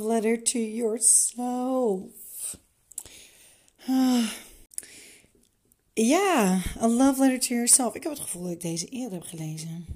[0.00, 2.58] Letter to yourself.
[3.88, 4.30] Uh,
[5.92, 7.94] ja, a love letter to yourself.
[7.94, 9.86] Ik heb het gevoel dat ik deze eerder heb gelezen.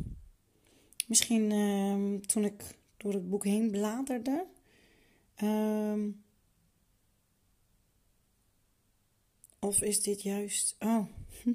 [1.07, 2.62] Misschien uh, toen ik
[2.97, 4.47] door het boek heen bladerde.
[5.43, 6.25] Um,
[9.59, 10.77] of is dit juist.
[10.79, 11.05] Oh.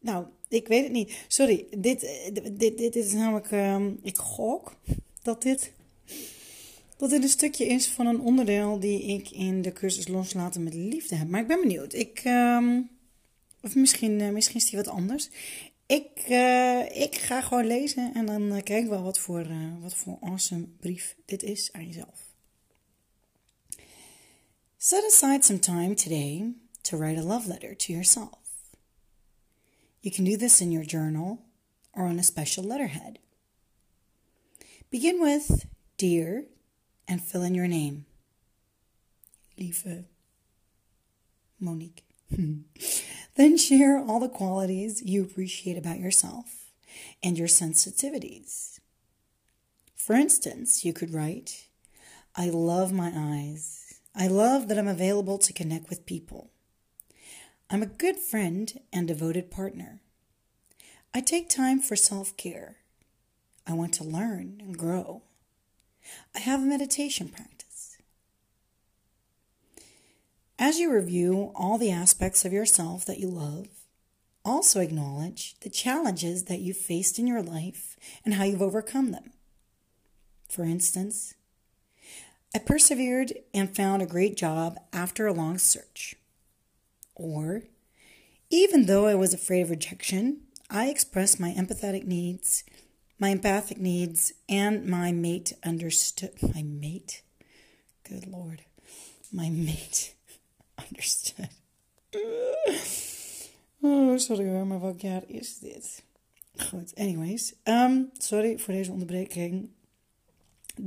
[0.00, 1.24] nou, ik weet het niet.
[1.28, 2.00] Sorry, dit,
[2.52, 3.50] dit, dit is namelijk.
[3.50, 4.76] Um, ik gok
[5.22, 5.72] dat dit,
[6.96, 10.74] dat dit een stukje is van een onderdeel die ik in de cursus Loslaten met
[10.74, 11.28] Liefde heb.
[11.28, 11.92] Maar ik ben benieuwd.
[11.92, 12.90] Ik, um,
[13.62, 15.28] of misschien, uh, misschien is die wat anders.
[15.86, 19.46] Ik, uh, ik ga gewoon lezen en dan uh, kijk ik wel wat voor,
[19.80, 22.34] wat voor awesome brief dit is aan jezelf.
[24.76, 28.38] Set aside some time today to write a love letter to yourself.
[30.00, 31.38] You can do this in your journal
[31.92, 33.18] or on a special letterhead.
[34.88, 36.44] Begin with Dear
[37.08, 38.04] and fill in your name.
[39.58, 40.04] Lieve
[41.58, 42.04] Monique.
[43.36, 46.66] then share all the qualities you appreciate about yourself
[47.22, 48.80] and your sensitivities.
[49.94, 51.68] For instance, you could write,
[52.34, 54.00] I love my eyes.
[54.14, 56.50] I love that I'm available to connect with people.
[57.70, 60.00] I'm a good friend and devoted partner.
[61.14, 62.76] I take time for self care.
[63.66, 65.22] I want to learn and grow.
[66.34, 67.98] I have a meditation practice.
[70.58, 73.68] As you review all the aspects of yourself that you love,
[74.44, 79.32] also acknowledge the challenges that you've faced in your life and how you've overcome them.
[80.48, 81.34] For instance,
[82.54, 86.14] I persevered and found a great job after a long search.
[87.14, 87.64] Or,
[88.48, 92.64] even though I was afraid of rejection, I expressed my empathetic needs
[93.18, 96.32] my empathic needs, and my mate understood.
[96.54, 97.22] My mate?
[98.08, 98.62] Good Lord.
[99.32, 100.14] My mate
[100.78, 101.48] understood.
[103.82, 106.02] Oh, sorry hoor, maar welk jaar is dit?
[106.56, 107.54] Goed, anyways.
[107.64, 109.68] Um, sorry voor deze onderbreking.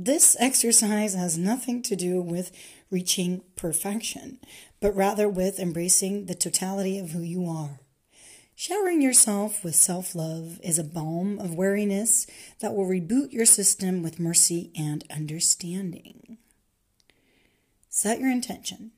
[0.04, 2.50] This exercise has nothing to do with
[2.88, 4.38] reaching perfection,
[4.78, 7.80] but rather with embracing the totality of who you are.
[8.62, 12.26] Showering yourself with self love is a balm of wariness
[12.58, 16.36] that will reboot your system with mercy and understanding.
[17.88, 18.90] Set your intention.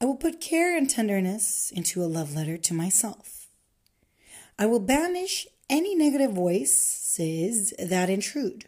[0.00, 3.48] I will put care and tenderness into a love letter to myself.
[4.56, 8.66] I will banish any negative voices that intrude.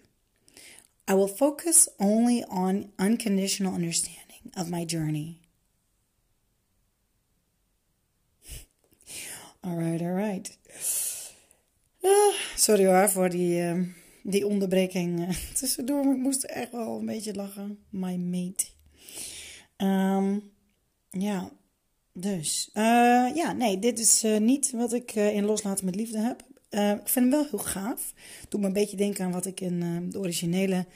[1.07, 5.42] I will focus only on unconditional understanding of my journey
[9.65, 10.59] Alright, alright.
[12.01, 13.83] Uh, sorry hoor voor die, uh,
[14.23, 17.79] die onderbreking tussendoor, maar ik moest echt wel een beetje lachen.
[17.89, 18.65] My mate.
[19.77, 20.53] Um,
[21.11, 21.51] ja,
[22.13, 22.71] dus.
[23.35, 26.41] ja, nee, dit is niet wat ik in Loslaten met Liefde heb.
[27.01, 28.15] ik vind hem wel heel gaaf.
[28.49, 30.87] Doet me een beetje denken aan wat ik in de originele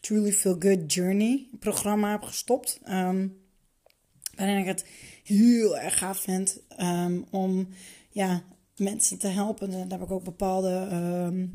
[0.00, 2.80] Truly Feel Good Journey programma heb gestopt.
[2.88, 3.47] Um,
[4.38, 4.84] waarin ik het
[5.24, 7.68] heel erg gaaf vind um, om
[8.10, 8.42] ja,
[8.76, 9.70] mensen te helpen.
[9.70, 11.50] Daar heb ik ook bepaalde um,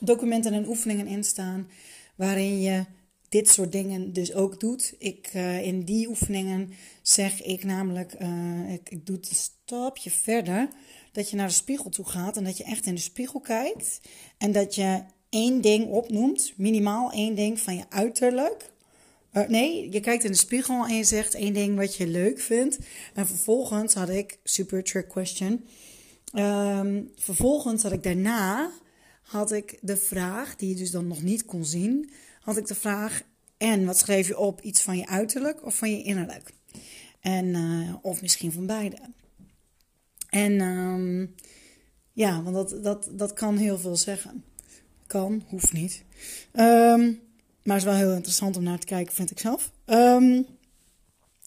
[0.00, 1.68] documenten en oefeningen in staan.
[2.16, 2.84] Waarin je
[3.28, 4.94] dit soort dingen dus ook doet.
[4.98, 6.70] Ik, uh, in die oefeningen
[7.02, 10.68] zeg ik namelijk, uh, ik, ik doe het een stapje verder.
[11.12, 14.00] Dat je naar de spiegel toe gaat en dat je echt in de spiegel kijkt.
[14.38, 18.71] En dat je één ding opnoemt, minimaal één ding van je uiterlijk.
[19.32, 22.40] Uh, nee, je kijkt in de spiegel en je zegt één ding wat je leuk
[22.40, 22.78] vindt.
[23.14, 25.64] En vervolgens had ik, super trick question.
[26.34, 28.70] Um, vervolgens had ik daarna,
[29.22, 32.74] had ik de vraag, die je dus dan nog niet kon zien, had ik de
[32.74, 33.22] vraag,
[33.56, 34.60] en wat schreef je op?
[34.60, 36.52] Iets van je uiterlijk of van je innerlijk?
[37.20, 38.96] En, uh, of misschien van beide.
[40.28, 41.34] En um,
[42.12, 44.44] ja, want dat, dat, dat kan heel veel zeggen.
[45.06, 46.02] Kan, hoeft niet.
[46.54, 47.20] Um,
[47.64, 49.70] maar is wel heel interessant om naar te kijken, vind ik zelf.
[49.86, 50.46] Um,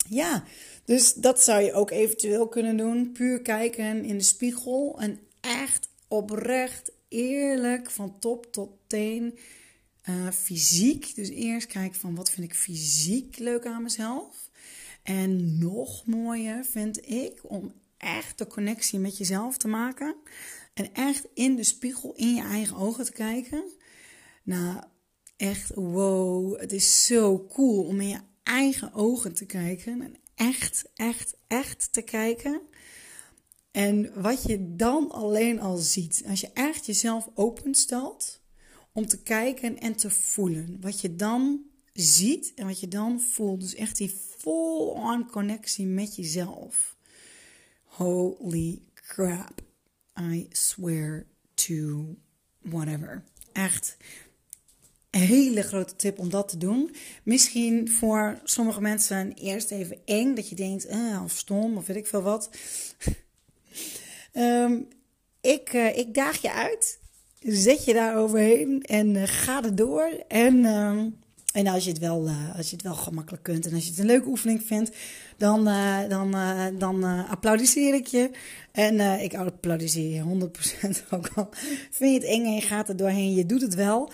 [0.09, 0.43] ja,
[0.85, 3.11] dus dat zou je ook eventueel kunnen doen.
[3.11, 9.37] Puur kijken in de spiegel en echt oprecht eerlijk van top tot teen.
[10.09, 11.15] Uh, fysiek.
[11.15, 14.49] Dus eerst kijken van wat vind ik fysiek leuk aan mezelf.
[15.03, 20.15] En nog mooier vind ik om echt de connectie met jezelf te maken.
[20.73, 23.63] En echt in de spiegel in je eigen ogen te kijken.
[24.43, 24.83] Nou,
[25.37, 26.59] echt wow.
[26.59, 30.01] Het is zo cool om in je eigen ogen te kijken.
[30.01, 32.61] En echt, echt, echt te kijken.
[33.71, 38.41] En wat je dan alleen al ziet, als je echt jezelf openstelt
[38.91, 41.61] om te kijken en te voelen, wat je dan
[41.93, 46.95] ziet en wat je dan voelt, dus echt die full-on connectie met jezelf.
[47.83, 49.61] Holy crap,
[50.19, 52.15] I swear to
[52.61, 53.23] whatever.
[53.51, 53.97] Echt
[55.17, 56.95] hele grote tip om dat te doen.
[57.23, 61.97] Misschien voor sommige mensen eerst even eng, dat je denkt, eh, of stom, of weet
[61.97, 62.49] ik veel wat.
[64.31, 64.77] Ehm,
[65.41, 66.99] ik, uh, ik daag je uit.
[67.39, 70.23] Zet je daar overheen en uh, ga er door.
[70.27, 71.09] En, ehm,
[71.53, 73.89] en als, je het wel, uh, als je het wel gemakkelijk kunt en als je
[73.89, 74.95] het een leuke oefening vindt,
[75.37, 75.63] dan,
[76.09, 76.35] dan,
[76.77, 78.29] dan applaudisseer ik je.
[78.71, 80.49] En ik applaudisseer je
[81.01, 81.49] 100% ook al.
[81.91, 84.11] Vind je het eng en je gaat er doorheen, je doet het wel.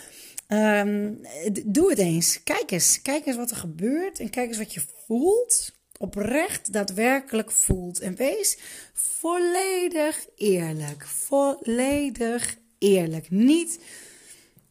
[0.54, 1.22] Um,
[1.66, 2.44] doe het eens.
[2.44, 3.02] Kijk eens.
[3.02, 8.00] Kijk eens wat er gebeurt en kijk eens wat je voelt oprecht daadwerkelijk voelt.
[8.00, 8.58] En wees
[8.94, 11.06] volledig eerlijk.
[11.06, 13.30] Volledig eerlijk.
[13.30, 13.80] Niet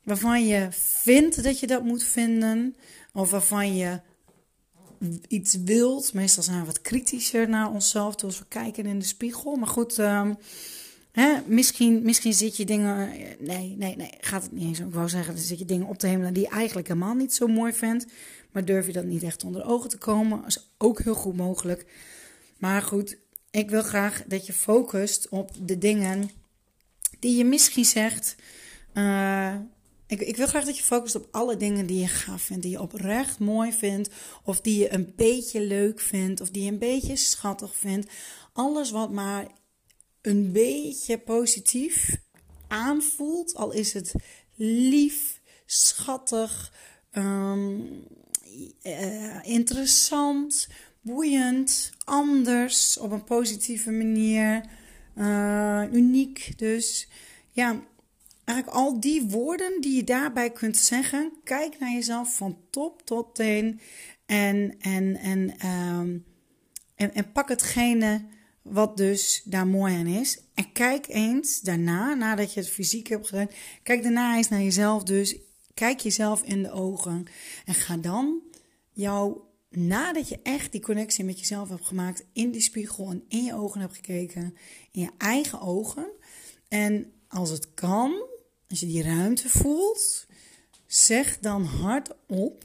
[0.05, 0.69] waarvan je
[1.03, 2.77] vindt dat je dat moet vinden.
[3.13, 4.01] Of waarvan je
[5.29, 6.13] iets wilt.
[6.13, 8.15] Meestal zijn we wat kritischer naar onszelf.
[8.15, 9.57] Toen we kijken in de spiegel.
[9.57, 9.99] Maar goed.
[9.99, 10.37] Um,
[11.47, 13.09] Misschien, zit je dingen.
[13.39, 14.79] Nee, nee, nee, gaat het niet eens.
[14.81, 17.47] Ik wou zeggen, zit je dingen op te hemelen die je eigenlijk helemaal niet zo
[17.47, 18.07] mooi vindt.
[18.53, 20.47] Maar durf je dat niet echt onder ogen te komen?
[20.47, 21.87] is ook heel goed mogelijk.
[22.59, 23.17] Maar goed,
[23.51, 26.31] ik wil graag dat je focust op de dingen
[27.19, 28.37] die je misschien zegt.
[28.95, 29.55] Uh,
[30.07, 32.71] ik, ik, wil graag dat je focust op alle dingen die je gaaf vindt, die
[32.71, 34.11] je oprecht mooi vindt,
[34.45, 38.11] of die je een beetje leuk vindt, of die je een beetje schattig vindt.
[38.53, 39.47] Alles wat maar
[40.23, 42.17] een beetje positief
[42.69, 44.13] aanvoelt, al is het
[44.55, 46.73] lief, schattig,
[47.13, 48.07] um,
[48.83, 50.69] uh, interessant,
[51.01, 54.65] boeiend, anders, op een positieve manier,
[55.17, 56.53] uh, uniek.
[56.57, 57.09] Dus
[57.51, 57.81] ja,
[58.45, 63.35] eigenlijk al die woorden die je daarbij kunt zeggen, kijk naar jezelf van top tot
[63.35, 63.81] teen
[64.27, 66.25] en, en, en, um,
[66.95, 68.25] en, en pak hetgene
[68.63, 70.41] wat dus daar mooi aan is.
[70.55, 73.51] En kijk eens daarna, nadat je het fysiek hebt gedaan,
[73.83, 75.03] kijk daarna eens naar jezelf.
[75.03, 75.37] Dus
[75.75, 77.27] kijk jezelf in de ogen.
[77.65, 78.41] En ga dan
[78.91, 83.45] jou, nadat je echt die connectie met jezelf hebt gemaakt, in die spiegel en in
[83.45, 84.57] je ogen hebt gekeken,
[84.91, 86.11] in je eigen ogen.
[86.69, 88.27] En als het kan,
[88.69, 90.27] als je die ruimte voelt,
[90.87, 92.65] zeg dan hardop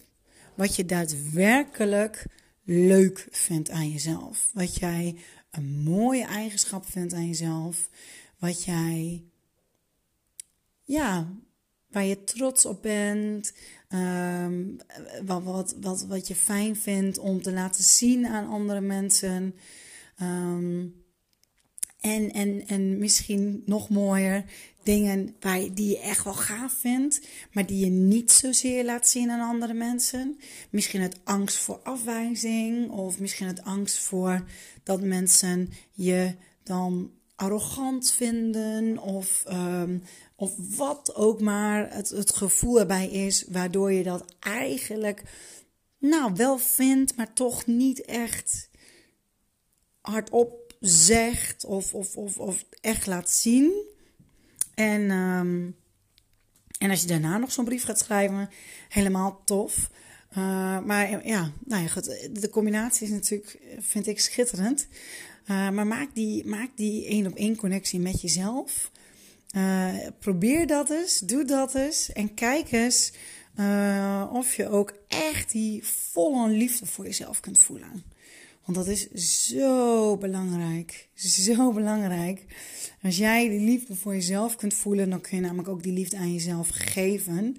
[0.55, 2.25] wat je daadwerkelijk
[2.63, 4.49] leuk vindt aan jezelf.
[4.53, 5.15] Wat jij
[5.55, 7.89] een mooie eigenschap vindt aan jezelf.
[8.39, 9.23] Wat jij,
[10.83, 11.27] ja,
[11.87, 13.53] waar je trots op bent.
[13.87, 14.63] Ehm,
[15.25, 19.55] wat, wat, wat, wat je fijn vindt om te laten zien aan andere mensen.
[20.21, 21.04] Um,
[22.05, 24.45] en, en, en misschien nog mooier,
[24.83, 27.21] dingen waar, die je echt wel gaaf vindt,
[27.51, 30.39] maar die je niet zozeer laat zien aan andere mensen.
[30.69, 34.43] Misschien het angst voor afwijzing, of misschien het angst voor
[34.83, 40.03] dat mensen je dan arrogant vinden, of, um,
[40.35, 45.23] of wat ook maar het, het gevoel erbij is, waardoor je dat eigenlijk
[45.97, 48.69] nou wel vindt, maar toch niet echt
[50.01, 53.73] hardop zegt of, of, of, of echt laat zien.
[54.73, 55.69] En, ehm,
[56.77, 58.49] en als je daarna nog zo'n brief gaat schrijven,
[58.89, 59.89] helemaal tof.
[60.37, 64.87] Uh, maar ja, nou ja, goed, de combinatie is natuurlijk, vind ik, schitterend.
[65.47, 68.91] Uh, maar maak die, maak die één op één connectie met jezelf.
[69.55, 73.11] Uh, probeer dat eens, doe dat eens en kijk eens
[74.31, 78.03] of je ook echt die volle liefde voor jezelf kunt voelen.
[78.65, 79.07] Want dat is
[79.47, 81.09] zo belangrijk.
[81.15, 82.45] Zo belangrijk.
[83.03, 86.17] Als jij die liefde voor jezelf kunt voelen, dan kun je namelijk ook die liefde
[86.17, 87.57] aan jezelf geven.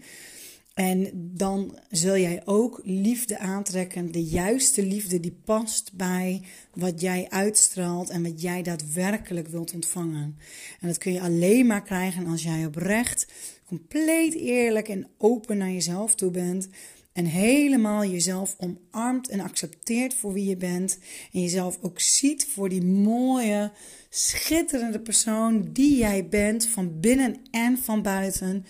[0.75, 6.42] En dan zul jij ook liefde aantrekken, de juiste liefde die past bij
[6.75, 10.38] wat jij uitstraalt en wat jij daadwerkelijk wilt ontvangen.
[10.80, 13.26] En dat kun je alleen maar krijgen als jij oprecht,
[13.66, 16.68] compleet eerlijk en open naar jezelf toe bent
[17.16, 20.99] en helemaal jezelf omarmt en accepteert voor wie je bent.
[21.32, 23.73] En jezelf ook ziet voor die mooie,
[24.08, 28.66] schitterende persoon die jij bent, van binnen en van buiten.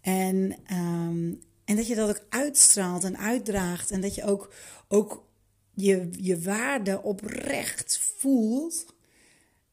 [0.00, 1.32] En, ehm,
[1.64, 3.90] en dat je dat ook uitstraalt en uitdraagt.
[3.90, 4.54] En dat je ook,
[4.88, 5.26] ook
[5.74, 8.86] je, je waarde oprecht voelt.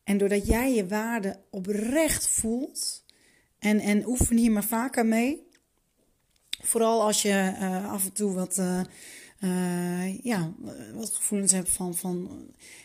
[0.04, 3.06] En doordat jij je waarde oprecht voelt.
[3.60, 5.52] En, en oefen hier maar vaker mee.
[6.64, 8.82] Vooral als je uh, af en toe wat, uh,
[9.40, 10.52] uh, ja,
[10.94, 12.30] wat gevoelens hebt van, van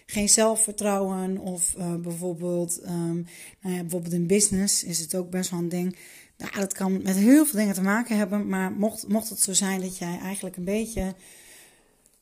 [0.06, 1.38] geen zelfvertrouwen.
[1.38, 3.26] Of bijvoorbeeld, um,
[3.60, 5.96] nou ja, bijvoorbeeld in business is het ook best wel een ding.
[6.36, 8.48] Nou, dat kan met heel veel dingen te maken hebben.
[8.48, 11.14] Maar mocht, mocht het zo zijn dat jij eigenlijk een beetje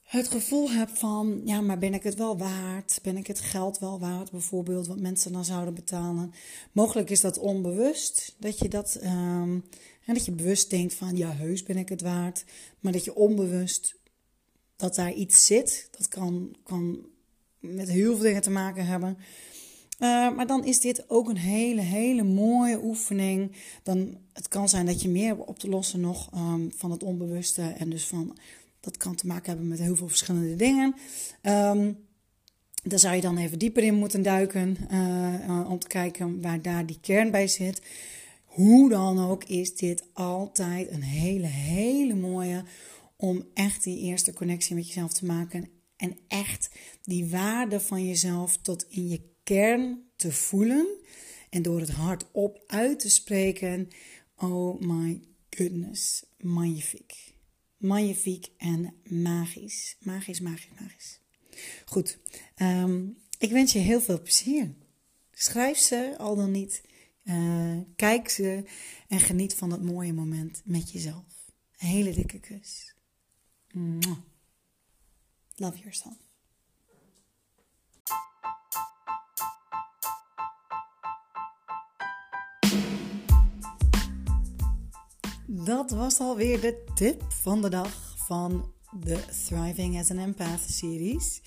[0.06, 2.98] het gevoel hebt van, ja, maar ben ik het wel waard?
[3.02, 6.32] Ben ik het geld wel waard, bijvoorbeeld, wat mensen dan zouden betalen?
[6.72, 9.64] Mogelijk is dat onbewust, dat je dat, um,
[10.14, 12.44] dat je bewust denkt van, ja, heus ben ik het waard.
[12.80, 13.96] Maar dat je onbewust,
[14.76, 17.06] dat daar iets zit, dat kan, kan
[17.58, 19.18] met heel veel dingen te maken hebben.
[20.00, 23.52] Uh, maar dan is dit ook een hele, hele mooie oefening.
[23.82, 27.62] Dan, het kan zijn dat je meer op te lossen nog um, van het onbewuste
[27.62, 28.36] en dus van
[28.80, 30.94] dat kan te maken hebben met heel veel verschillende dingen.
[31.42, 31.98] Um,
[32.82, 36.86] daar zou je dan even dieper in moeten duiken uh, om te kijken waar daar
[36.86, 37.80] die kern bij zit.
[38.56, 42.64] Hoe dan ook is dit altijd een hele, hele mooie
[43.16, 45.68] om echt die eerste connectie met jezelf te maken.
[45.96, 46.70] En echt
[47.02, 50.86] die waarde van jezelf tot in je kern te voelen.
[51.50, 53.88] En door het hardop uit te spreken.
[54.36, 55.20] Oh my
[55.50, 57.34] goodness, magnifiek
[57.76, 59.96] magnifiek en magisch.
[60.00, 61.20] Magisch, magisch, magisch.
[61.84, 62.18] Goed,
[62.56, 64.74] um, ik wens je heel veel plezier.
[65.32, 66.82] Schrijf ze al dan niet.
[67.26, 68.64] Uh, kijk ze
[69.08, 71.52] en geniet van dat mooie moment met jezelf.
[71.76, 72.94] Een hele dikke kus.
[75.56, 76.14] Love yourself.
[85.46, 91.42] Dat was alweer de tip van de dag van de Thriving as an Empath series.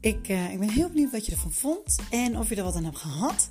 [0.00, 2.74] Ik, uh, ik ben heel benieuwd wat je ervan vond en of je er wat
[2.74, 3.50] aan hebt gehad.